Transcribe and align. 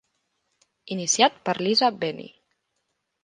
Iniciat 0.95 1.37
per 1.49 1.55
Lisa 1.65 1.91
Bennie. 2.01 2.33